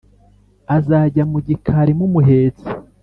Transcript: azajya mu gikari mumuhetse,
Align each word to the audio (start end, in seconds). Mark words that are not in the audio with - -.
azajya 0.77 1.23
mu 1.31 1.39
gikari 1.47 1.91
mumuhetse, 1.99 2.67